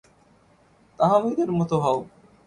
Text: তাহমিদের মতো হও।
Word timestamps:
তাহমিদের 0.99 1.49
মতো 1.51 1.75
হও। 1.83 1.99